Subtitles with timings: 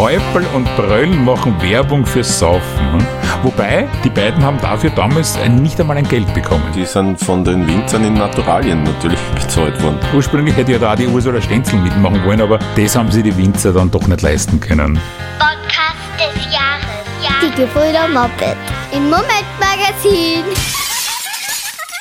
[0.00, 2.92] Häupl und Bröll machen Werbung für Saufen.
[2.92, 3.06] hm?
[3.42, 6.64] Wobei, die beiden haben dafür damals nicht einmal ein Geld bekommen.
[6.74, 9.98] Die sind von den Winzern in Naturalien natürlich bezahlt worden.
[10.14, 13.74] Ursprünglich hätte ja da die Ursula Stenzel mitmachen wollen, aber das haben sie die Winzer
[13.74, 14.98] dann doch nicht leisten können.
[15.38, 16.86] Podcast des Jahres.
[17.22, 17.46] Ja.
[17.46, 18.56] Die Gebrüder Moped
[18.92, 20.44] im Momentmagazin.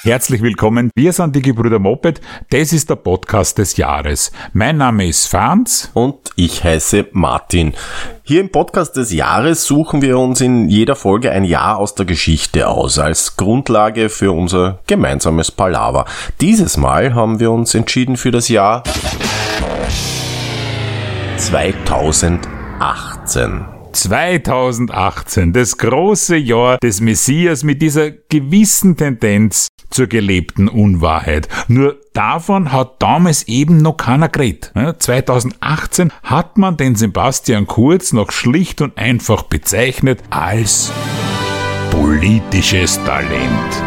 [0.09, 2.19] Herzlich willkommen, wir sind die Gebrüder Moped,
[2.49, 4.31] das ist der Podcast des Jahres.
[4.53, 5.91] Mein Name ist Franz.
[5.93, 7.75] Und ich heiße Martin.
[8.23, 12.07] Hier im Podcast des Jahres suchen wir uns in jeder Folge ein Jahr aus der
[12.07, 16.05] Geschichte aus, als Grundlage für unser gemeinsames Palaver.
[16.41, 18.81] Dieses Mal haben wir uns entschieden für das Jahr
[21.37, 23.78] 2018.
[23.99, 31.49] 2018, das große Jahr des Messias mit dieser gewissen Tendenz zur gelebten Unwahrheit.
[31.67, 34.71] Nur davon hat damals eben noch keiner geredet.
[34.73, 40.93] Ja, 2018 hat man den Sebastian Kurz noch schlicht und einfach bezeichnet als
[41.91, 43.83] politisches Talent.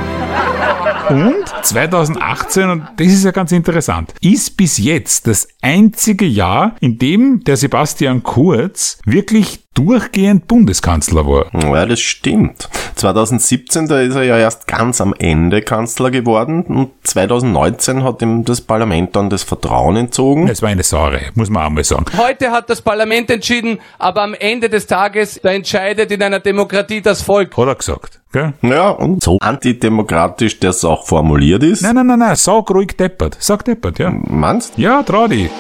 [1.09, 6.99] Und 2018, und das ist ja ganz interessant, ist bis jetzt das einzige Jahr, in
[6.99, 11.47] dem der Sebastian Kurz wirklich durchgehend Bundeskanzler war.
[11.63, 12.69] Ja, das stimmt.
[12.97, 18.45] 2017, da ist er ja erst ganz am Ende Kanzler geworden und 2019 hat ihm
[18.45, 20.49] das Parlament dann das Vertrauen entzogen.
[20.49, 22.05] Es war eine Sauerei, muss man auch mal sagen.
[22.17, 27.01] Heute hat das Parlament entschieden, aber am Ende des Tages, da entscheidet in einer Demokratie
[27.01, 27.57] das Volk.
[27.57, 28.21] Hat er gesagt.
[28.33, 28.53] Gell?
[28.63, 31.83] Ja, und so antidemokratisch das auch formuliert ist.
[31.83, 33.37] Nein, nein, nein, nein, sag ruhig deppert.
[33.41, 34.11] Sag deppert, ja.
[34.11, 35.51] Meinst Ja, trau dich.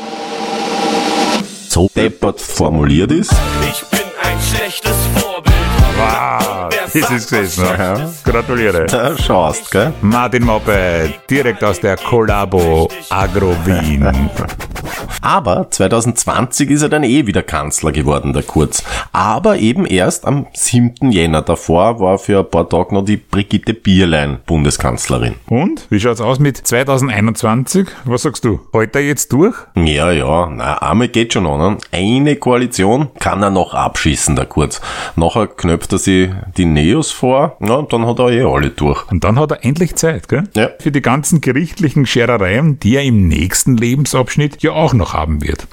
[1.68, 3.32] so deppert formuliert ist?
[3.70, 5.56] Ich bin ein schlechtes Vorbild.
[5.96, 7.64] Wow, das ist gewesen.
[7.64, 8.10] Ja.
[8.24, 8.86] Gratuliere.
[8.86, 9.92] Da schaust, gell?
[10.02, 14.30] Martin Moppe, direkt aus der Collabo Agro Wien.
[15.20, 18.82] Aber 2020 ist er dann eh wieder Kanzler geworden, der Kurz.
[19.12, 21.12] Aber eben erst am 7.
[21.12, 21.42] Jänner.
[21.42, 25.36] Davor war für ein paar Tage noch die Brigitte Bierlein Bundeskanzlerin.
[25.48, 25.86] Und?
[25.90, 27.86] Wie schaut's aus mit 2021?
[28.04, 28.60] Was sagst du?
[28.72, 29.54] Heute jetzt durch?
[29.76, 31.74] Ja, ja, na, einmal geht schon an.
[31.74, 31.78] ne?
[31.92, 34.80] Eine Koalition kann er noch abschießen, der Kurz.
[35.14, 39.10] Nachher knöpft er sich die Neos vor, ja, und dann hat er eh alle durch.
[39.10, 40.44] Und dann hat er endlich Zeit, gell?
[40.54, 40.70] Ja.
[40.78, 45.66] Für die ganzen gerichtlichen Scherereien, die er im nächsten Lebensabschnitt ja auch noch haben wird.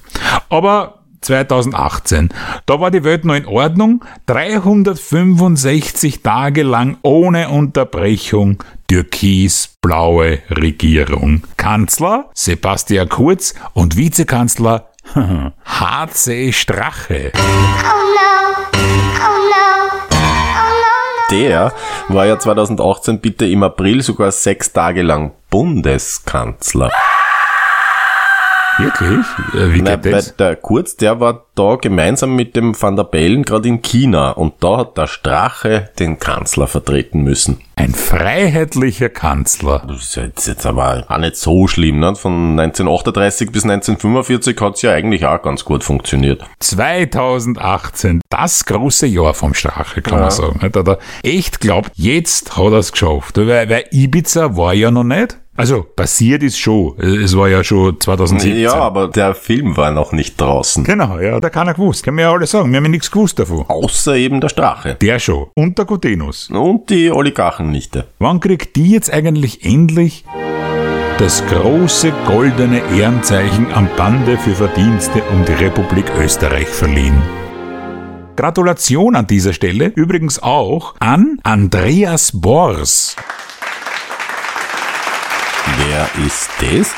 [0.49, 2.29] Aber 2018,
[2.65, 4.05] da war die Welt noch in Ordnung.
[4.27, 11.43] 365 Tage lang ohne Unterbrechung türkis-blaue Regierung.
[11.57, 14.89] Kanzler Sebastian Kurz und Vizekanzler
[15.65, 17.31] HC Strache.
[17.35, 18.48] Oh no.
[21.31, 21.73] Der
[22.07, 26.91] war ja 2018 bitte im April sogar sechs Tage lang Bundeskanzler.
[28.79, 29.25] Wirklich?
[29.53, 30.35] Äh, Wie Na, geht das?
[30.37, 34.53] der Kurz, der war da gemeinsam mit dem Van der Bellen gerade in China und
[34.63, 37.59] da hat der Strache den Kanzler vertreten müssen.
[37.75, 39.83] Ein freiheitlicher Kanzler.
[39.87, 42.15] Das ist jetzt, jetzt aber auch nicht so schlimm, ne?
[42.15, 46.43] Von 1938 bis 1945 hat's ja eigentlich auch ganz gut funktioniert.
[46.59, 50.21] 2018, das große Jahr vom Strache, kann Ja.
[50.21, 50.59] man sagen.
[50.71, 53.37] Da hat er echt glaubt, jetzt hat er es geschafft.
[53.37, 55.37] Weil, weil Ibiza war ja noch nicht.
[55.59, 56.97] Also passiert ist schon.
[57.01, 58.61] Es war ja schon 2017.
[58.61, 60.85] Ja, aber der Film war noch nicht draußen.
[60.85, 62.05] Genau, ja, da keiner gewusst.
[62.05, 62.71] Kann man ja alle sagen.
[62.71, 63.65] Wir haben ja nichts gewusst davon.
[63.67, 64.95] Außer eben der Strache.
[65.01, 65.47] Der schon.
[65.55, 66.49] Und der Gutenus.
[66.49, 68.05] Und die Oligarchennichte.
[68.19, 70.23] Wann kriegt die jetzt eigentlich endlich
[71.17, 77.21] das große goldene Ehrenzeichen am Bande für Verdienste um die Republik Österreich verliehen?
[78.37, 83.17] Gratulation an dieser Stelle übrigens auch an Andreas Bors.
[85.77, 86.93] Wer ist das?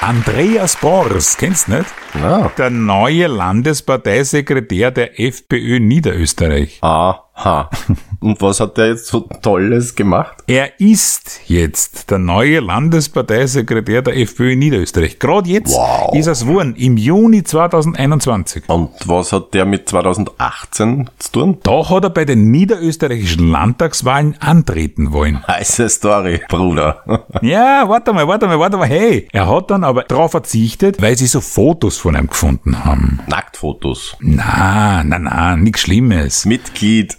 [0.00, 1.86] Andreas Bors, kennst du nicht?
[2.14, 6.78] Na, Der neue Landesparteisekretär der FPÖ Niederösterreich.
[7.34, 7.70] Aha.
[8.20, 10.36] Und was hat der jetzt so Tolles gemacht?
[10.46, 15.18] Er ist jetzt der neue Landesparteisekretär der FPÖ Niederösterreich.
[15.18, 16.14] Gerade jetzt Wow.
[16.14, 18.68] ist es geworden, im Juni 2021.
[18.68, 21.58] Und was hat der mit 2018 zu tun?
[21.64, 25.44] Da hat er bei den niederösterreichischen Landtagswahlen antreten wollen.
[25.48, 27.02] Heiße Story, Bruder.
[27.42, 28.86] Ja, warte mal, warte mal, warte mal.
[28.86, 33.18] Hey, er hat dann aber darauf verzichtet, weil sie so Fotos von ihm gefunden haben.
[33.26, 34.16] Nacktfotos.
[34.20, 36.44] Na, na, na, nichts Schlimmes.
[36.44, 37.18] Mitglied.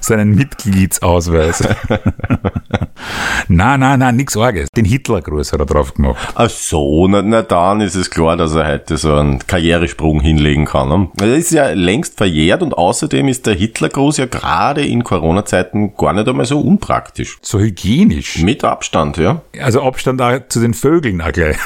[0.00, 1.66] Seinen Mitgliedsausweis.
[3.48, 4.68] Na, na, na, nix Arges.
[4.70, 6.16] Den Hitlergruß hat er drauf gemacht.
[6.34, 10.64] Ach so, na, na dann ist es klar, dass er heute so einen Karrieresprung hinlegen
[10.64, 10.88] kann.
[10.88, 11.08] Ne?
[11.16, 16.12] Das ist ja längst verjährt und außerdem ist der Hitlergruß ja gerade in Corona-Zeiten gar
[16.14, 17.38] nicht einmal so unpraktisch.
[17.42, 18.38] So hygienisch.
[18.38, 19.42] Mit Abstand, ja.
[19.60, 21.58] Also Abstand auch zu den Vögeln auch gleich.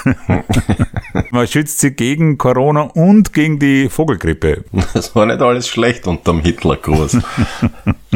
[1.31, 4.65] Man schützt sie gegen Corona und gegen die Vogelgrippe.
[4.95, 7.19] Das war nicht alles schlecht unterm Hitlergruß.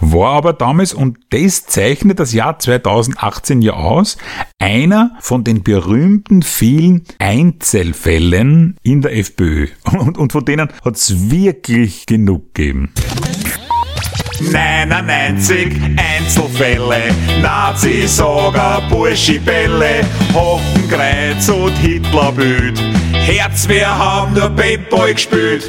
[0.00, 4.16] War aber damals, und das zeichnet das Jahr 2018 ja aus,
[4.58, 9.68] einer von den berühmten vielen Einzelfällen in der FPÖ.
[9.84, 12.92] Und, und von denen hat es wirklich genug gegeben.
[14.40, 22.80] 99 Einzelfälle, Nazi-Sager, Burschibälle, Hochenkreuz und Hitlerbild.
[23.12, 25.66] Herzwehr haben nur Payboy gespielt.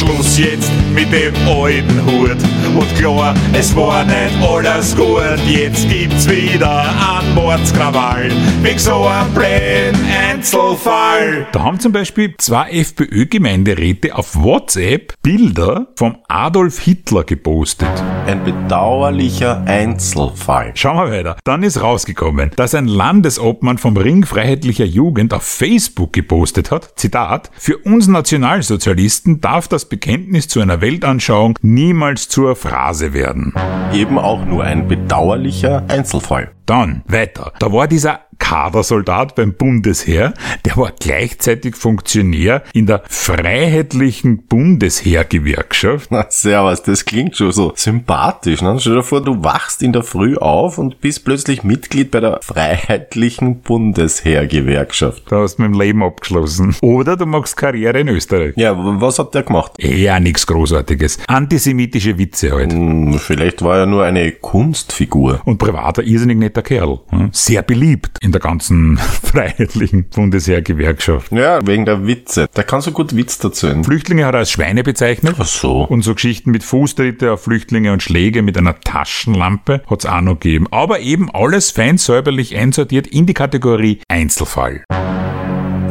[0.00, 2.38] Schluss jetzt mit dem alten Hut.
[2.74, 5.20] Und klar, es war nicht alles gut.
[5.46, 8.30] Jetzt gibt's wieder einen Mordskrawall.
[8.62, 11.46] Wegen so einem blöden Einzelfall.
[11.52, 17.90] Da haben zum Beispiel zwei FPÖ-Gemeinderäte auf WhatsApp Bilder vom Adolf Hitler gepostet.
[18.26, 20.72] Ein bedauerlicher Einzelfall.
[20.76, 21.36] Schauen wir weiter.
[21.44, 27.50] Dann ist rausgekommen, dass ein Landesobmann vom Ring Freiheitlicher Jugend auf Facebook gepostet hat, Zitat,
[27.58, 33.52] für uns Nationalsozialisten darf das Bekenntnis zu einer Weltanschauung niemals zur Phrase werden.
[33.92, 36.52] Eben auch nur ein bedauerlicher Einzelfall.
[36.70, 37.52] Dann weiter.
[37.58, 40.32] Da war dieser Kadersoldat beim Bundesheer,
[40.64, 46.10] der war gleichzeitig Funktionär in der Freiheitlichen Bundesheergewerkschaft.
[46.10, 48.62] Na, servus, das klingt schon so sympathisch.
[48.62, 48.76] Ne?
[48.80, 52.40] Stell dir vor, du wachst in der Früh auf und bist plötzlich Mitglied bei der
[52.42, 55.24] Freiheitlichen Bundesheergewerkschaft.
[55.30, 56.74] Da hast du mit dem Leben abgeschlossen.
[56.80, 58.54] Oder du machst Karriere in Österreich.
[58.56, 59.72] Ja, was hat der gemacht?
[59.78, 61.18] Eher nichts Großartiges.
[61.28, 62.72] Antisemitische Witze halt.
[62.72, 65.42] Hm, Vielleicht war er nur eine Kunstfigur.
[65.44, 67.00] Und privat ein irrsinnig netter Kerl.
[67.10, 67.30] hm?
[67.32, 71.32] Sehr beliebt in der ganzen freiheitlichen Bundesheergewerkschaft.
[71.32, 72.46] Ja, wegen der Witze.
[72.56, 73.84] Der kann so gut Witz erzählen.
[73.84, 75.36] Flüchtlinge hat er als Schweine bezeichnet.
[75.38, 75.82] Ach so.
[75.82, 80.34] Und so Geschichten mit Fußtritte auf Flüchtlinge und Schläge mit einer Taschenlampe hat's auch noch
[80.40, 80.66] gegeben.
[80.70, 84.84] Aber eben alles fein säuberlich einsortiert in die Kategorie Einzelfall.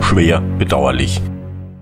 [0.01, 1.21] Schwer bedauerlich.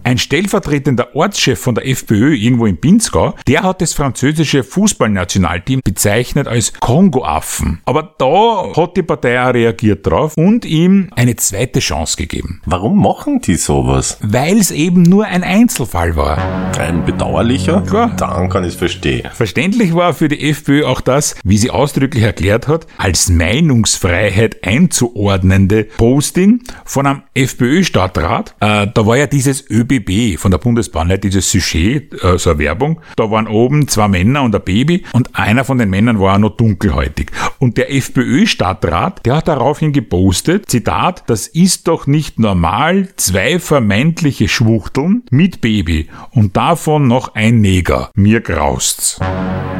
[0.08, 6.48] Ein stellvertretender Ortschef von der FPÖ irgendwo in Pinzgau, der hat das französische Fußballnationalteam bezeichnet
[6.48, 7.82] als Kongoaffen.
[7.84, 12.62] Aber da hat die Partei auch reagiert drauf und ihm eine zweite Chance gegeben.
[12.66, 14.18] Warum machen die sowas?
[14.22, 16.38] Weil es eben nur ein Einzelfall war.
[16.80, 17.82] Ein bedauerlicher?
[17.82, 18.16] Klar.
[18.16, 19.28] Dann kann ich es verstehen.
[19.34, 25.84] Verständlich war für die FPÖ auch das, wie sie ausdrücklich erklärt hat, als Meinungsfreiheit einzuordnende
[25.84, 28.56] Posting von einem FPÖ-Stadtrat.
[28.62, 33.02] Äh, da war ja dieses ÖBB von der Bundesbahn, dieses Sujet, äh, so eine Werbung.
[33.16, 36.58] Da waren oben zwei Männer und ein Baby und einer von den Männern war noch
[36.58, 37.32] dunkelhäutig.
[37.60, 44.48] Und der FPÖ-Stadtrat, der hat daraufhin gepostet, Zitat, das ist doch nicht normal, zwei vermeintliche
[44.48, 48.12] Schwuchteln mit Baby und davon noch ein Neger.
[48.16, 49.20] Mir graust's.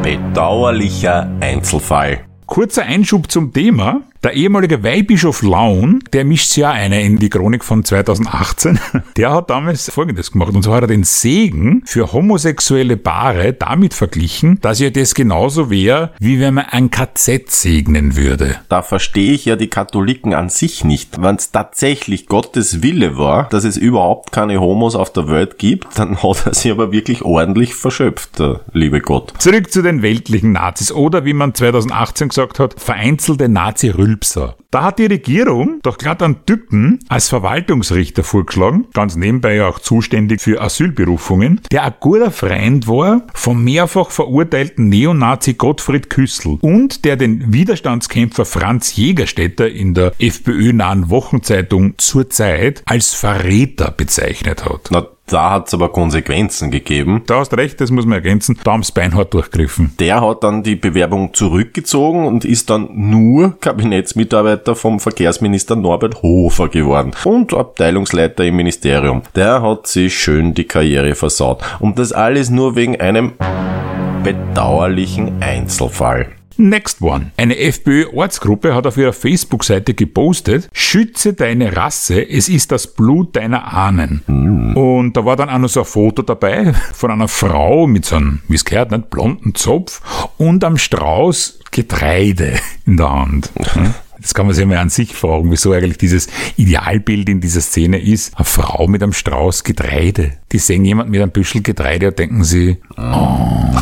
[0.04, 2.27] Bedauerlicher Einzelfall.
[2.48, 4.02] Kurzer Einschub zum Thema.
[4.24, 8.80] Der ehemalige Weihbischof Laun, der mischt sich ja eine in die Chronik von 2018,
[9.16, 10.56] der hat damals Folgendes gemacht.
[10.56, 15.70] Und zwar hat er den Segen für homosexuelle Paare damit verglichen, dass ja das genauso
[15.70, 18.56] wäre, wie wenn man ein KZ segnen würde.
[18.70, 21.22] Da verstehe ich ja die Katholiken an sich nicht.
[21.22, 26.00] Wenn es tatsächlich Gottes Wille war, dass es überhaupt keine Homos auf der Welt gibt,
[26.00, 28.42] dann hat er sie aber wirklich ordentlich verschöpft,
[28.74, 29.34] liebe Gott.
[29.38, 34.56] Zurück zu den weltlichen Nazis oder wie man 2018 gesagt hat, vereinzelte Nazi-Rülpser.
[34.70, 39.80] Da hat die Regierung doch glatt einen Typen als Verwaltungsrichter vorgeschlagen, ganz nebenbei ja auch
[39.80, 47.06] zuständig für Asylberufungen, der ein guter Freund war vom mehrfach verurteilten Neonazi Gottfried Küssel und
[47.06, 54.90] der den Widerstandskämpfer Franz Jägerstätter in der FPÖ-nahen Wochenzeitung zur Zeit als Verräter bezeichnet hat.
[54.92, 57.24] Na, da hat's aber Konsequenzen gegeben.
[57.28, 59.94] Da hast recht, das muss man ergänzen, da haben's beinhart durchgriffen.
[60.00, 66.70] Der hat dann die Bewerbung zurückgezogen und ist dann nur Kabinettsmitarbeiter vom Verkehrsminister Norbert Hofer
[66.70, 69.22] geworden und Abteilungsleiter im Ministerium.
[69.36, 71.62] Der hat sich schön die Karriere versaut.
[71.80, 73.34] Und das alles nur wegen einem
[74.24, 76.37] bedauerlichen Einzelfall.
[76.58, 77.32] Next one.
[77.38, 83.74] Eine FPÖ-Ortsgruppe hat auf ihrer Facebook-Seite gepostet, schütze deine Rasse, es ist das Blut deiner
[83.74, 84.22] Ahnen.
[84.76, 88.16] Und da war dann auch noch so ein Foto dabei von einer Frau mit so
[88.16, 90.02] einem, wie es gehört, nicht, blonden Zopf
[90.38, 92.54] und am Strauß Getreide
[92.86, 93.52] in der Hand.
[94.20, 98.00] Das kann man sich mal an sich fragen, wieso eigentlich dieses Idealbild in dieser Szene
[98.00, 98.36] ist.
[98.36, 100.34] Eine Frau mit einem Strauß Getreide.
[100.52, 103.76] Die sehen jemand mit einem Büschel Getreide und denken sie, oh,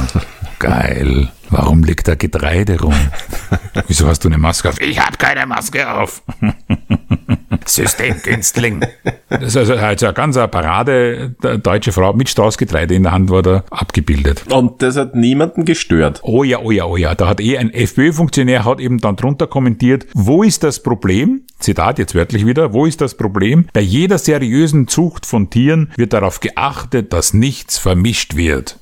[0.60, 1.32] geil.
[1.50, 2.96] Warum liegt da Getreide rum?
[3.88, 4.80] Wieso hast du eine Maske auf?
[4.82, 6.24] Ich habe keine Maske auf.
[7.66, 8.86] Systemkünstling.
[9.30, 13.30] Das ist also, also eine ganz eine Parade, deutsche Frau mit Straußgetreide in der Hand
[13.30, 14.46] war da abgebildet.
[14.52, 16.22] Und das hat niemanden gestört.
[16.24, 17.16] Oh ja, oh ja, oh ja.
[17.16, 21.42] Da hat eh ein FPÖ-Funktionär hat eben dann drunter kommentiert, wo ist das Problem?
[21.60, 23.68] Zitat jetzt wörtlich wieder, wo ist das Problem?
[23.74, 28.80] Bei jeder seriösen Zucht von Tieren wird darauf geachtet, dass nichts vermischt wird.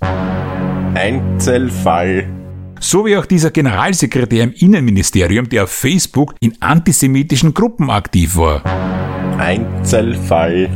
[0.96, 2.43] Einzelfall.
[2.84, 8.62] So wie auch dieser Generalsekretär im Innenministerium, der auf Facebook in antisemitischen Gruppen aktiv war.
[9.40, 10.70] Einzelfall.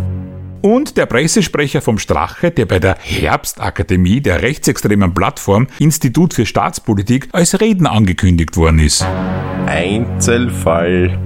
[0.61, 7.27] Und der Pressesprecher vom Strache, der bei der Herbstakademie der rechtsextremen Plattform Institut für Staatspolitik
[7.33, 9.05] als Redner angekündigt worden ist.
[9.65, 11.19] Einzelfall.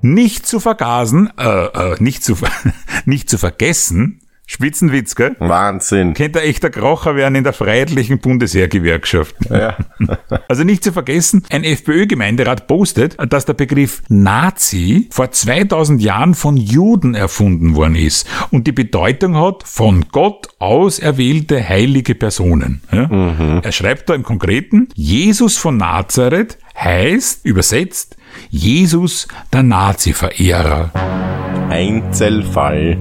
[0.00, 2.36] Nicht zu vergasen, äh, äh, nicht zu,
[3.04, 5.36] nicht zu vergessen, Spitzenwitz, gell?
[5.38, 6.12] Wahnsinn.
[6.14, 9.34] Könnte ein echter Krocher werden in der Freiheitlichen Bundesheergewerkschaft.
[9.50, 9.76] Ja.
[10.48, 16.56] Also nicht zu vergessen, ein FPÖ-Gemeinderat postet, dass der Begriff Nazi vor 2000 Jahren von
[16.56, 22.82] Juden erfunden worden ist und die Bedeutung hat von Gott auserwählte heilige Personen.
[22.92, 23.60] Ja?
[23.62, 28.16] Er schreibt da im Konkreten, Jesus von Nazareth heißt, übersetzt,
[28.50, 30.90] Jesus der Nazi-Verehrer.
[31.70, 32.98] Einzelfall.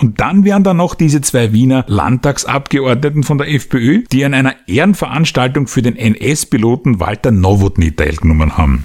[0.00, 4.54] Und dann wären da noch diese zwei Wiener Landtagsabgeordneten von der FPÖ, die an einer
[4.66, 8.84] Ehrenveranstaltung für den NS-Piloten Walter Nowotny teilgenommen haben.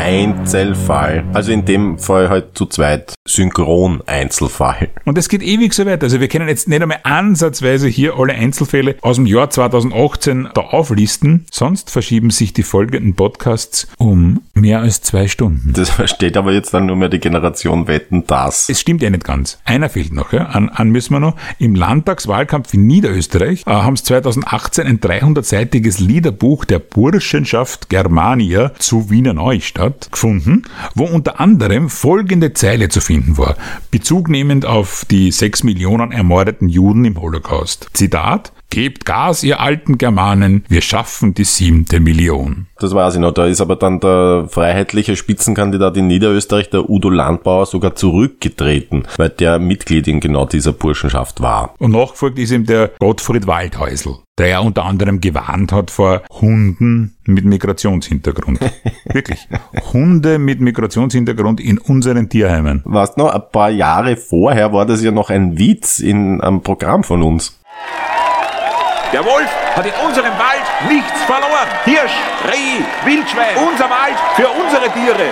[0.00, 1.24] Einzelfall.
[1.34, 4.88] Also in dem Fall halt zu zweit Synchron-Einzelfall.
[5.04, 6.04] Und es geht ewig so weiter.
[6.04, 10.62] Also wir können jetzt nicht einmal ansatzweise hier alle Einzelfälle aus dem Jahr 2018 da
[10.62, 15.72] auflisten, sonst verschieben sich die folgenden Podcasts um mehr als zwei Stunden.
[15.72, 18.68] Das versteht aber jetzt dann nur mehr die Generation Wetten, das.
[18.68, 19.58] Es stimmt ja nicht ganz.
[19.64, 20.32] Einer fehlt noch.
[20.32, 20.46] Ja?
[20.46, 21.36] An, an müssen wir noch.
[21.58, 29.10] Im Landtagswahlkampf in Niederösterreich äh, haben es 2018 ein 300-seitiges Liederbuch der Burschenschaft Germania zu
[29.10, 30.62] Wiener Neustadt gefunden,
[30.94, 33.56] wo unter anderem folgende Zeile zu finden war,
[33.90, 37.88] bezugnehmend auf die sechs Millionen ermordeten Juden im Holocaust.
[37.94, 42.68] Zitat, Gebt Gas, ihr alten Germanen, wir schaffen die siebte Million.
[42.78, 43.32] Das weiß ich noch.
[43.32, 49.30] Da ist aber dann der freiheitliche Spitzenkandidat in Niederösterreich, der Udo Landbauer, sogar zurückgetreten, weil
[49.30, 51.74] der Mitglied in genau dieser Burschenschaft war.
[51.78, 57.16] Und nachgefolgt ist ihm der Gottfried Waldhäusl, der ja unter anderem gewarnt hat vor Hunden
[57.24, 58.60] mit Migrationshintergrund.
[59.12, 59.48] Wirklich.
[59.92, 62.82] Hunde mit Migrationshintergrund in unseren Tierheimen.
[62.84, 66.62] Weißt du noch, ein paar Jahre vorher war das ja noch ein Witz in einem
[66.62, 67.59] Programm von uns.
[69.12, 71.66] Der Wolf hat in unserem Wald nichts verloren.
[71.84, 72.12] Hirsch,
[72.44, 75.26] Reh, Wildschwein, unser Wald für unsere Tiere.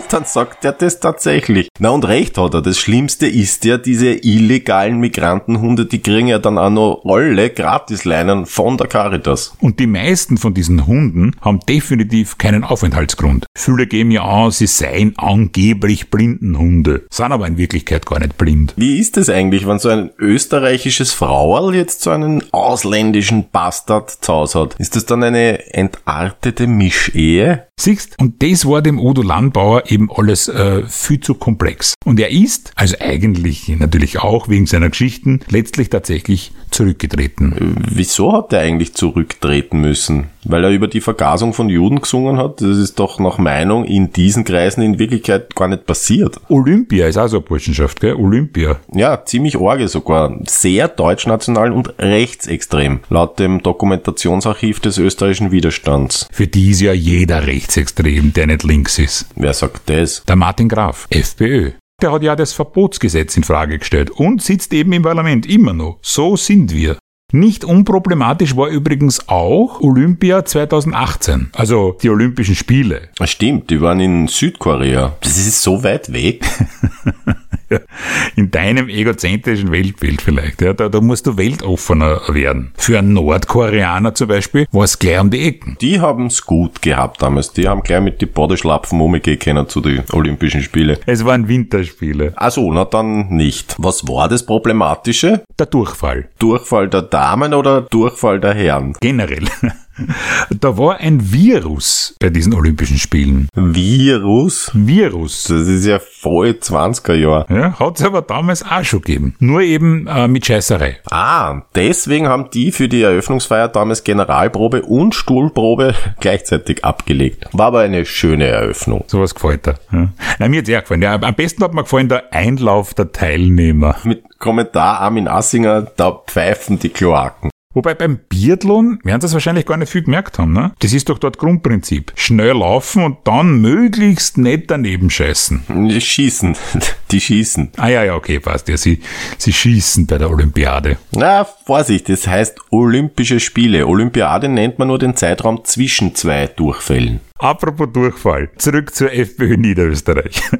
[0.00, 1.68] Und dann sagt er das tatsächlich.
[1.78, 2.62] Na und recht hat er.
[2.62, 8.46] Das Schlimmste ist ja, diese illegalen Migrantenhunde, die kriegen ja dann auch noch alle Gratisleinen
[8.46, 9.54] von der Caritas.
[9.60, 13.44] Und die meisten von diesen Hunden haben definitiv keinen Aufenthaltsgrund.
[13.54, 18.72] Viele geben ja an, sie seien angeblich Blindenhunde, sind aber in Wirklichkeit gar nicht blind.
[18.78, 24.32] Wie ist es eigentlich, wenn so ein österreichisches Frauerl jetzt so einen ausländischen Bastard zu
[24.32, 24.76] Hause hat?
[24.78, 27.66] Ist das dann eine entartete Mischehe?
[27.80, 31.94] Siehst, und das war dem Udo Landbauer eben alles äh, viel zu komplex.
[32.04, 37.76] Und er ist, also eigentlich natürlich auch wegen seiner Geschichten, letztlich tatsächlich zurückgetreten.
[37.90, 40.26] Wieso hat er eigentlich zurücktreten müssen?
[40.44, 42.60] Weil er über die Vergasung von Juden gesungen hat?
[42.60, 46.40] Das ist doch nach Meinung in diesen Kreisen in Wirklichkeit gar nicht passiert.
[46.48, 48.14] Olympia ist auch so eine Burschenschaft, gell?
[48.14, 48.76] Olympia.
[48.92, 50.34] Ja, ziemlich orge sogar.
[50.46, 53.00] Sehr deutschnational und rechtsextrem.
[53.10, 56.28] Laut dem Dokumentationsarchiv des österreichischen Widerstands.
[56.32, 59.26] Für die ist ja jeder rechtsextrem, der nicht links ist.
[59.36, 60.24] Wer sagt das?
[60.24, 61.72] Der Martin Graf, FPÖ.
[62.00, 65.98] Der hat ja das Verbotsgesetz in Frage gestellt und sitzt eben im Parlament immer noch.
[66.00, 66.96] So sind wir.
[67.32, 73.02] Nicht unproblematisch war übrigens auch Olympia 2018, also die Olympischen Spiele.
[73.18, 75.16] Ah, Stimmt, die waren in Südkorea.
[75.20, 76.44] Das ist so weit weg.
[78.36, 80.60] In deinem egozentrischen Weltbild vielleicht.
[80.62, 82.72] Ja, da, da musst du weltoffener werden.
[82.76, 85.76] Für einen Nordkoreaner zum Beispiel war es gleich um die Ecken.
[85.80, 87.52] Die haben's gut gehabt damals.
[87.52, 90.98] Die haben gleich mit die Bodeschlapfen umgehen können zu den Olympischen Spiele.
[91.06, 92.32] Es waren Winterspiele.
[92.36, 93.76] Ach so, na dann nicht.
[93.78, 95.42] Was war das Problematische?
[95.58, 96.28] Der Durchfall.
[96.38, 98.94] Durchfall der Damen oder Durchfall der Herren?
[99.00, 99.46] Generell.
[100.60, 103.48] Da war ein Virus bei diesen Olympischen Spielen.
[103.54, 104.70] Virus?
[104.74, 105.44] Virus.
[105.44, 107.46] Das ist ja voll 20er Jahr.
[107.50, 109.36] Ja, hat es aber damals auch schon gegeben.
[109.38, 110.98] Nur eben äh, mit Scheißerei.
[111.10, 117.46] Ah, deswegen haben die für die Eröffnungsfeier damals Generalprobe und Stuhlprobe gleichzeitig abgelegt.
[117.52, 119.04] War aber eine schöne Eröffnung.
[119.06, 119.76] Sowas gefällt dir.
[119.90, 120.08] Ja.
[120.38, 121.00] Nein, mir hat sehr gefallen.
[121.00, 123.96] Ja, am besten hat mir gefallen der Einlauf der Teilnehmer.
[124.04, 127.49] Mit Kommentar Armin Assinger, da pfeifen die Kloaken.
[127.72, 130.72] Wobei beim Biathlon werden sie es wahrscheinlich gar nicht viel gemerkt haben, ne?
[130.80, 132.10] Das ist doch dort Grundprinzip.
[132.16, 135.62] Schnell laufen und dann möglichst nicht daneben scheißen.
[135.68, 136.56] Die schießen.
[137.12, 137.70] Die schießen.
[137.76, 138.68] Ah ja, ja, okay, passt.
[138.68, 139.00] Ja, sie,
[139.38, 140.96] sie schießen bei der Olympiade.
[141.12, 143.86] Na, Vorsicht, das heißt Olympische Spiele.
[143.86, 147.20] Olympiade nennt man nur den Zeitraum zwischen zwei Durchfällen.
[147.40, 150.42] Apropos Durchfall, zurück zur FPÖ Niederösterreich.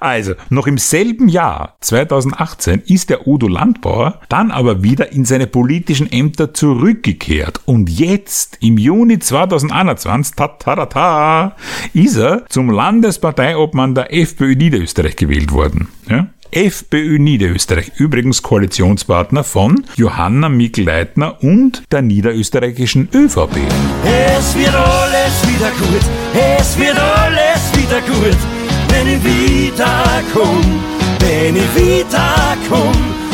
[0.00, 5.46] Also, noch im selben Jahr, 2018, ist der Udo Landbauer dann aber wieder in seine
[5.46, 7.62] politischen Ämter zurückgekehrt.
[7.64, 11.56] Und jetzt, im Juni 2021, ta ta ta, ta
[11.94, 15.88] ist er zum Landesparteiobmann der FPÖ Niederösterreich gewählt worden.
[16.08, 16.28] Ja?
[16.50, 23.56] FPÖ Niederösterreich, übrigens Koalitionspartner von Johanna Mikl-Leitner und der niederösterreichischen ÖVP.
[24.04, 26.00] Es wird alles wieder gut,
[26.58, 28.36] es wird alles wieder gut,
[28.88, 30.80] wenn ich wiederkomm,
[31.20, 33.27] wenn ich wiederkomm.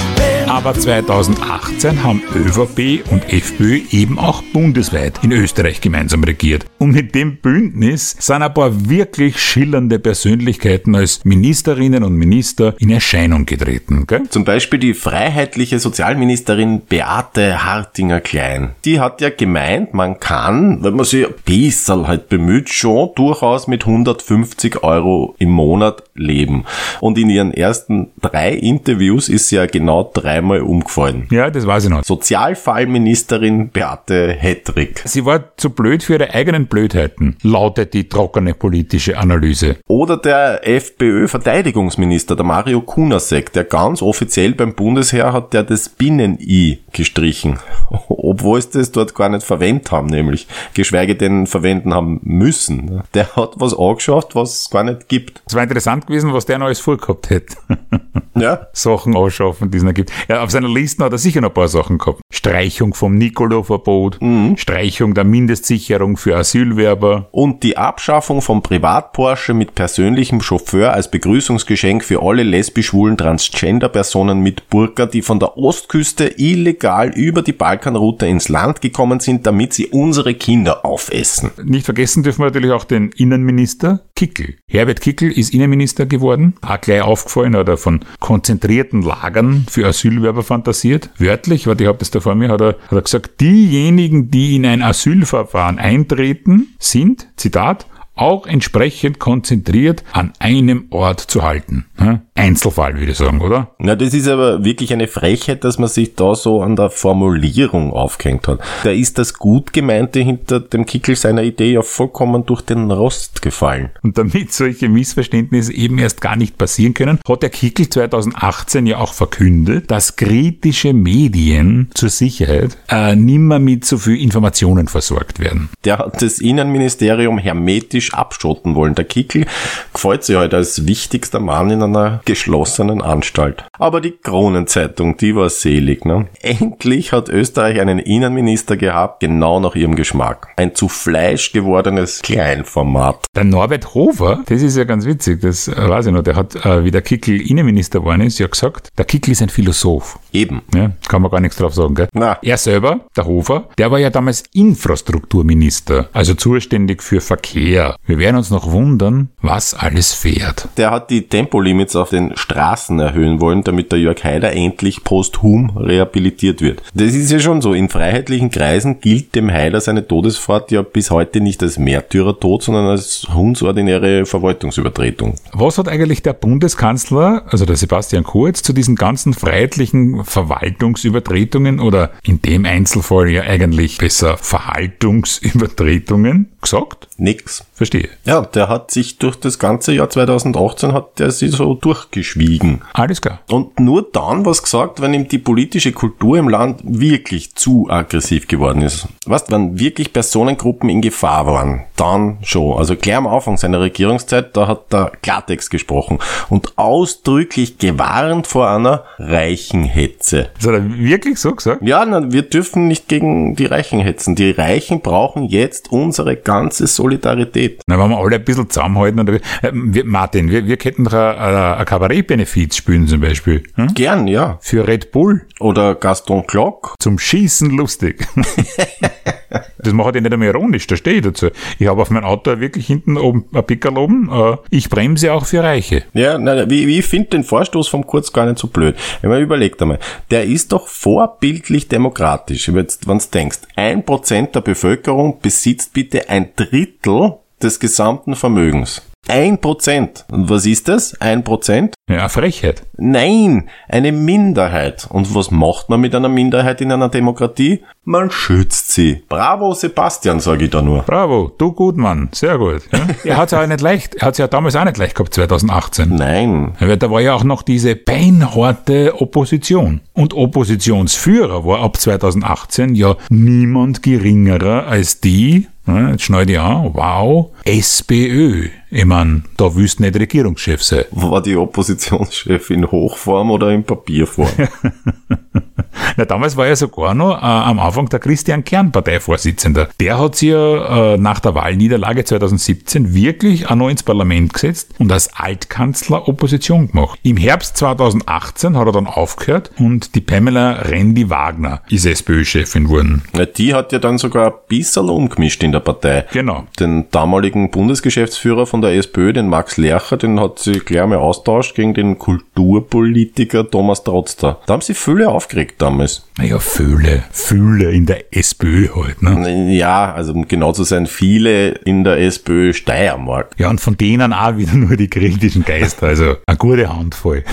[0.55, 6.65] Aber 2018 haben ÖVP und FPÖ eben auch bundesweit in Österreich gemeinsam regiert.
[6.79, 12.91] Und mit dem Bündnis sind ein paar wirklich schillernde Persönlichkeiten als Ministerinnen und Minister in
[12.91, 14.07] Erscheinung getreten.
[14.07, 14.29] Gell?
[14.31, 18.77] Zum Beispiel die freiheitliche Sozialministerin Beate Hartinger-Klein.
[18.85, 23.67] Die hat ja gemeint, man kann, wenn man sich ein bisschen halt bemüht, schon durchaus
[23.67, 26.65] mit 150 Euro im Monat leben.
[27.01, 30.05] Und in ihren ersten drei Interviews ist sie ja genau
[30.45, 31.27] dreimal umgefallen.
[31.31, 32.05] Ja, das weiß ich noch.
[32.05, 35.03] Sozialfallministerin Beate Hedrick.
[35.05, 39.77] Sie war zu blöd für ihre eigenen Blödheiten, lautet die trockene politische Analyse.
[39.89, 46.81] Oder der FPÖ-Verteidigungsminister, der Mario Kunasek, der ganz offiziell beim Bundesheer hat der das Binnen-I
[46.93, 47.59] gestrichen.
[48.09, 50.47] Obwohl es das dort gar nicht verwendet haben, nämlich.
[50.75, 53.03] Geschweige denn verwenden haben müssen.
[53.15, 55.43] Der hat was angeschafft, was es gar nicht gibt.
[55.47, 57.57] Es war interessant gewesen, was der alles vorgehabt hätte.
[58.37, 58.69] Ja.
[58.73, 60.13] Sachen ausschaffen, die es noch gibt.
[60.29, 62.21] Ja, auf seiner Liste hat er sicher noch ein paar Sachen gehabt.
[62.33, 64.19] Streichung vom Nicolo-Verbot,
[64.57, 67.29] Streichung der Mindestsicherung für Asylwerber.
[67.31, 74.69] Und die Abschaffung von Privat-Porsche mit persönlichem Chauffeur als Begrüßungsgeschenk für alle lesbisch-schwulen Transgender-Personen mit
[74.69, 79.87] Burka, die von der Ostküste illegal über die Balkanroute ins Land gekommen sind, damit sie
[79.87, 81.51] unsere Kinder aufessen.
[81.63, 84.55] Nicht vergessen dürfen wir natürlich auch den Innenminister Kickel.
[84.69, 90.43] Herbert Kickel ist Innenminister geworden, auch gleich aufgefallen, hat er von konzentrierten Lagern für Asylwerber
[90.43, 91.11] fantasiert.
[91.19, 94.55] Wörtlich, warte, ich habe das da vor mir, hat er, hat er gesagt, diejenigen, die
[94.55, 101.87] in ein Asylverfahren eintreten, sind, Zitat, auch entsprechend konzentriert an einem Ort zu halten.
[101.99, 102.21] Ja?
[102.37, 103.75] Einzelfall, würde ich sagen, oder?
[103.79, 107.93] Na, das ist aber wirklich eine Frechheit, dass man sich da so an der Formulierung
[107.93, 108.61] aufgehängt hat.
[108.83, 113.41] Da ist das gut gemeinte hinter dem Kickel seiner Idee ja vollkommen durch den Rost
[113.41, 113.91] gefallen.
[114.03, 118.99] Und damit solche Missverständnisse eben erst gar nicht passieren können, hat der Kickel 2018 ja
[118.99, 125.71] auch verkündet, dass kritische Medien zur Sicherheit äh, nimmer mit so viel Informationen versorgt werden.
[125.85, 128.95] Der hat das Innenministerium hermetisch abschotten wollen.
[128.95, 129.47] Der Kickel
[129.93, 133.65] gefällt sich halt als wichtigster Mann in einer geschlossenen Anstalt.
[133.79, 136.27] Aber die Kronenzeitung, die war selig, ne?
[136.43, 140.49] Endlich hat Österreich einen Innenminister gehabt, genau nach ihrem Geschmack.
[140.57, 143.27] Ein zu Fleisch gewordenes Kleinformat.
[143.35, 146.55] Der Norbert Hofer, das ist ja ganz witzig, das äh, weiß ich noch, der hat,
[146.65, 150.19] äh, wie der Kickel Innenminister geworden ist, ja gesagt, der Kickel ist ein Philosoph.
[150.33, 150.63] Eben.
[150.75, 152.09] Ja, kann man gar nichts drauf sagen, gell?
[152.13, 152.39] Na.
[152.43, 157.94] Er selber, der Hofer, der war ja damals Infrastrukturminister, also zuständig für Verkehr.
[158.07, 160.69] Wir werden uns noch wundern, was alles fährt.
[160.77, 165.75] Der hat die Tempolimits auf den Straßen erhöhen wollen, damit der Jörg Haider endlich posthum
[165.77, 166.83] rehabilitiert wird.
[166.95, 167.75] Das ist ja schon so.
[167.75, 172.85] In freiheitlichen Kreisen gilt dem Haider seine Todesfahrt ja bis heute nicht als Märtyrertod, sondern
[172.87, 175.37] als hundsordinäre Verwaltungsübertretung.
[175.53, 182.11] Was hat eigentlich der Bundeskanzler, also der Sebastian Kurz, zu diesen ganzen freiheitlichen Verwaltungsübertretungen oder
[182.23, 187.09] in dem Einzelfall ja eigentlich besser Verhaltungsübertretungen gesagt?
[187.17, 187.65] Nix.
[187.75, 188.09] Verstehe.
[188.25, 192.83] Ja, der hat sich durch das ganze Jahr 2018 hat der sie so durchgeschwiegen.
[192.93, 193.41] Alles klar.
[193.51, 198.49] Und nur dann was gesagt, wenn ihm die politische Kultur im Land wirklich zu aggressiv
[198.49, 199.09] geworden ist.
[199.27, 202.77] Weißt, wenn wirklich Personengruppen in Gefahr waren, dann schon.
[202.77, 208.69] Also gleich am Anfang seiner Regierungszeit, da hat er Klartext gesprochen und ausdrücklich gewarnt vor
[208.69, 210.51] einer reichen Hetze.
[210.57, 211.83] Das hat er wirklich so gesagt?
[211.83, 214.35] Ja, na, wir dürfen nicht gegen die Reichen hetzen.
[214.35, 217.83] Die Reichen brauchen jetzt unsere ganze Solidarität.
[217.87, 219.21] Na, wenn wir alle ein bisschen zusammenhalten.
[219.21, 219.41] Und, äh,
[219.73, 223.63] wir, Martin, wir, wir könnten doch ein, Kabarettbenefiz spielen zum Beispiel.
[223.75, 223.89] Hm?
[223.95, 224.59] Gern, ja.
[224.63, 225.47] Für Red Bull.
[225.61, 226.95] Oder Gaston Glock.
[226.99, 228.27] Zum Schießen lustig.
[229.79, 231.49] Das mache ich nicht einmal ironisch, da stehe ich dazu.
[231.79, 234.31] Ich habe auf mein Auto wirklich hinten oben ein Pickel oben.
[234.33, 236.05] Äh, ich bremse auch für Reiche.
[236.15, 238.97] Ja, nein, wie, wie ich finde den Vorstoß vom Kurz gar nicht so blöd.
[239.21, 239.99] Wenn man überlegt einmal,
[240.31, 242.73] der ist doch vorbildlich demokratisch.
[242.73, 249.03] Wenn du denkst, ein Prozent der Bevölkerung besitzt bitte ein Drittel des gesamten Vermögens.
[249.29, 250.25] Ein Prozent.
[250.31, 251.19] Und was ist das?
[251.21, 251.95] Ein Prozent?
[252.09, 252.83] Ja, Frechheit.
[252.99, 255.07] Nein, eine Minderheit.
[255.09, 257.83] Und was macht man mit einer Minderheit in einer Demokratie?
[258.05, 259.23] Man schützt sie.
[259.29, 261.03] Bravo, Sebastian, sage ich da nur.
[261.03, 262.29] Bravo, du gut, Mann.
[262.33, 262.83] Sehr gut.
[262.93, 263.07] Ja?
[263.25, 264.17] er hat es ja nicht leicht.
[264.17, 266.15] Er hat es ja damals auch nicht leicht gehabt, 2018.
[266.15, 266.75] Nein.
[266.79, 270.03] Da war ja auch noch diese beinharte Opposition.
[270.13, 276.91] Und Oppositionsführer war ab 2018 ja niemand geringerer als die, ja, jetzt schneide ich an,
[276.95, 278.69] wow, SPÖ.
[278.97, 281.07] Ich mein, da willst du nicht Regierungschef sein.
[281.11, 284.49] War die Oppositionschef in Hochform oder in Papierform?
[286.17, 289.89] Na, damals war ja sogar noch äh, am Anfang der Christian Kern Parteivorsitzender.
[289.99, 294.95] Der hat sich ja äh, nach der Wahlniederlage 2017 wirklich auch noch ins Parlament gesetzt
[294.99, 297.19] und als Altkanzler Opposition gemacht.
[297.25, 303.23] Im Herbst 2018 hat er dann aufgehört und die Pamela Rendi Wagner ist SPÖ-Chefin geworden.
[303.33, 306.27] Na, die hat ja dann sogar ein bisschen umgemischt in der Partei.
[306.33, 306.65] Genau.
[306.79, 311.75] Den damaligen Bundesgeschäftsführer von der SPÖ, den Max Lercher, den hat sie gleich mal austauscht
[311.75, 314.61] gegen den Kulturpolitiker Thomas Trotzter.
[314.67, 316.29] Da haben sie viele aufgeregt damals.
[316.39, 319.73] Naja, Fühle, Fühle in der SPÖ halt, ne?
[319.75, 323.53] Ja, also um genau zu sein, viele in der SPÖ Steiermark.
[323.59, 327.45] Ja, und von denen auch wieder nur die kritischen Geister, also eine gute Handvoll.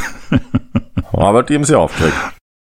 [1.14, 2.16] Aber die haben sie aufgeregt.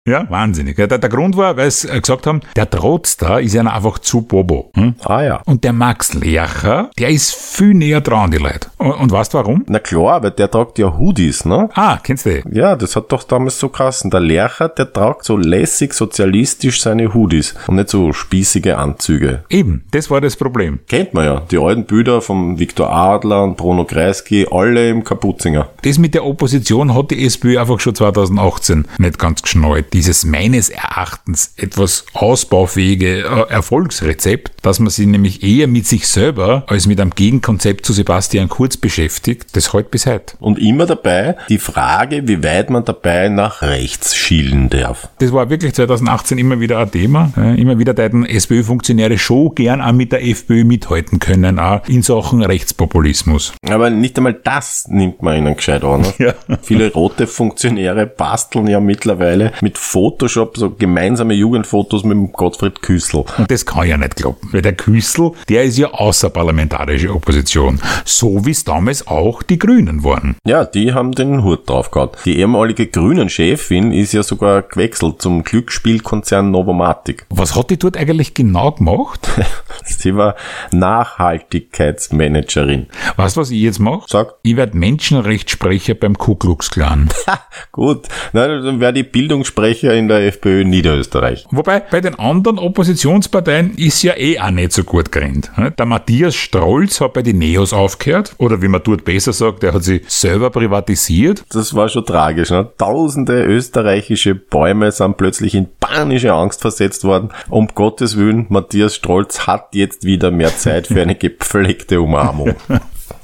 [0.09, 0.77] Ja, wahnsinnig.
[0.77, 4.23] Der, der Grund war, weil sie gesagt haben, der Trotz da ist ja einfach zu
[4.23, 4.71] Bobo.
[4.75, 4.95] Hm?
[5.05, 5.43] Ah ja.
[5.45, 8.69] Und der Max Lercher, der ist viel näher dran, die Leute.
[8.79, 9.65] Und, und weißt du warum?
[9.69, 11.69] Na klar, weil der tragt ja Hoodies, ne?
[11.75, 12.55] Ah, kennst du den?
[12.55, 14.11] Ja, das hat doch damals so krassen.
[14.11, 19.45] Der Lercher, der tragt so lässig sozialistisch seine Hoodies und nicht so spießige Anzüge.
[19.51, 20.79] Eben, das war das Problem.
[20.89, 21.43] Kennt man ja.
[21.51, 25.69] Die alten Bilder vom Viktor Adler und Bruno Kreisky, alle im Kapuzinger.
[25.83, 29.93] Das mit der Opposition hat die SPÖ einfach schon 2018 nicht ganz geschnallt.
[29.99, 36.63] Dieses meines Erachtens etwas ausbaufähige äh, Erfolgsrezept, dass man sich nämlich eher mit sich selber
[36.69, 40.37] als mit einem Gegenkonzept zu Sebastian Kurz beschäftigt, das halt bis heute.
[40.39, 45.09] Und immer dabei die Frage, wie weit man dabei nach rechts schielen darf.
[45.19, 47.33] Das war wirklich 2018 immer wieder ein Thema.
[47.57, 52.43] Immer wieder deuten SPÖ-Funktionäre schon gern auch mit der FPÖ mithalten können, auch in Sachen
[52.43, 53.53] Rechtspopulismus.
[53.69, 56.03] Aber nicht einmal das nimmt man ihnen gescheit an.
[56.03, 56.15] Ne?
[56.19, 56.35] Ja.
[56.63, 63.25] Viele rote Funktionäre basteln ja mittlerweile mit Photoshop so gemeinsame Jugendfotos mit dem Gottfried Küssel.
[63.39, 67.81] Und das kann ja nicht klappen, weil der Küssel, der ist ja außerparlamentarische Opposition.
[68.05, 70.37] So wie es damals auch die Grünen waren.
[70.45, 72.19] Ja, die haben den Hut drauf gehabt.
[72.27, 77.25] Die ehemalige Grünen-Chefin ist ja sogar gewechselt zum Glücksspielkonzern Novomatic.
[77.31, 79.27] Was hat die dort eigentlich genau gemacht?
[79.85, 80.35] Sie war
[80.71, 82.89] Nachhaltigkeitsmanagerin.
[83.17, 84.05] Weißt du, was ich jetzt mache?
[84.07, 84.35] Sag.
[84.43, 87.09] Ich werde Menschenrechtssprecher beim Ku Klux Klan.
[87.73, 91.45] Gut, na, dann wäre die Bildungssprecher in der FPÖ Niederösterreich.
[91.51, 95.51] Wobei, bei den anderen Oppositionsparteien ist ja eh auch nicht so gut gerannt.
[95.79, 99.75] Der Matthias Strolz hat bei den Neos aufgehört, oder wie man dort besser sagt, der
[99.75, 101.45] hat sie selber privatisiert.
[101.51, 102.51] Das war schon tragisch.
[102.51, 102.69] Ne?
[102.79, 107.31] Tausende österreichische Bäume sind plötzlich in panische Angst versetzt worden.
[107.49, 112.55] Um Gottes Willen, Matthias Strolz hat jetzt wieder mehr Zeit für eine gepflegte Umarmung.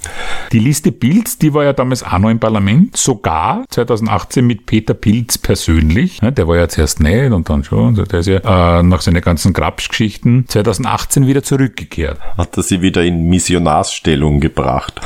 [0.53, 4.95] Die Liste Pilz, die war ja damals auch noch im Parlament, sogar 2018 mit Peter
[4.95, 6.21] Pilz persönlich.
[6.21, 7.95] Der war ja zuerst nicht und dann schon.
[7.95, 12.19] Der ist ja äh, nach seinen ganzen Grabsgeschichten 2018 wieder zurückgekehrt.
[12.37, 15.01] Hat er sie wieder in Missionarsstellung gebracht.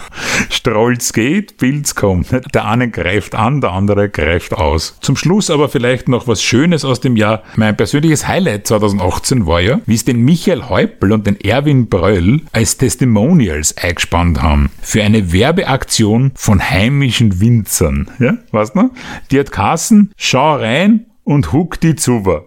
[0.50, 2.28] Strolz geht, Pilz kommt.
[2.54, 4.98] Der eine greift an, der andere greift aus.
[5.00, 7.42] Zum Schluss aber vielleicht noch was Schönes aus dem Jahr.
[7.56, 12.42] Mein persönliches Highlight 2018 war ja, wie es den Michael Häupl und den Erwin Bröll
[12.52, 18.10] als Testimonials eingespannt haben für eine Werbeaktion von heimischen Winzern.
[18.18, 18.90] Ja, weißt du?
[19.30, 22.46] Die hat Kassen, schau rein und huck die Zuber.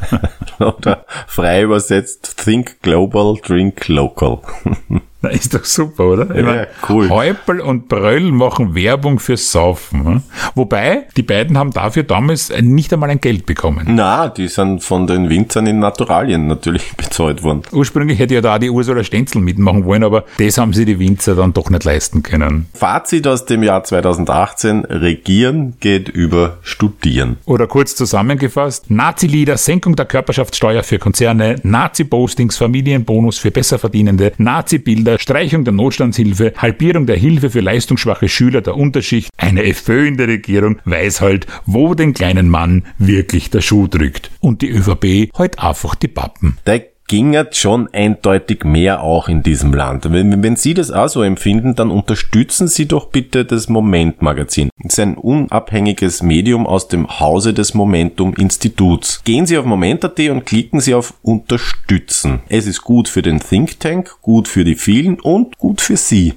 [0.58, 4.40] Oder frei übersetzt, think global, drink local.
[5.26, 6.36] Na, ist doch super, oder?
[6.36, 7.08] Ja, mein, cool.
[7.10, 10.04] Häupl und Bröll machen Werbung fürs Saufen.
[10.04, 10.22] hm?
[10.54, 13.86] Wobei, die beiden haben dafür damals nicht einmal ein Geld bekommen.
[13.88, 17.62] Na, die sind von den Winzern in Naturalien natürlich bezahlt worden.
[17.72, 21.34] Ursprünglich hätte ja da die Ursula Stenzel mitmachen wollen, aber das haben sie die Winzer
[21.34, 22.66] dann doch nicht leisten können.
[22.74, 27.36] Fazit aus dem Jahr 2018, Regieren geht über Studieren.
[27.44, 35.64] Oder kurz zusammengefasst, Nazi-Lieder, Senkung der Körperschaftssteuer für Konzerne, Nazi-Postings, Familienbonus für Besserverdienende, Nazi-Bilder, Streichung
[35.64, 39.30] der Notstandshilfe, Halbierung der Hilfe für leistungsschwache Schüler der Unterschicht.
[39.36, 44.30] Eine FPÖ in der Regierung weiß halt, wo den kleinen Mann wirklich der Schuh drückt.
[44.40, 46.58] Und die ÖVP halt einfach die Pappen.
[46.66, 50.10] Der ginge schon eindeutig mehr auch in diesem Land.
[50.10, 54.70] Wenn, wenn Sie das auch so empfinden, dann unterstützen Sie doch bitte das Moment-Magazin.
[54.84, 59.22] Es ist ein unabhängiges Medium aus dem Hause des Momentum-Instituts.
[59.24, 62.40] Gehen Sie auf moment.at und klicken Sie auf Unterstützen.
[62.48, 66.34] Es ist gut für den Think Tank, gut für die vielen und gut für Sie.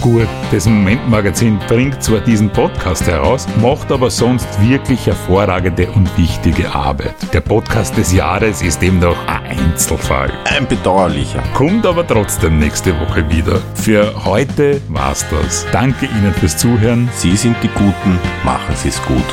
[0.00, 6.74] Gut, das Momentmagazin bringt zwar diesen Podcast heraus, macht aber sonst wirklich hervorragende und wichtige
[6.74, 7.14] Arbeit.
[7.34, 10.32] Der Podcast des Jahres ist eben noch ein Einzelfall.
[10.44, 11.42] Ein bedauerlicher.
[11.52, 13.60] Kommt aber trotzdem nächste Woche wieder.
[13.74, 15.66] Für heute war's das.
[15.70, 17.10] Danke Ihnen fürs Zuhören.
[17.12, 19.24] Sie sind die Guten, machen Sie es gut.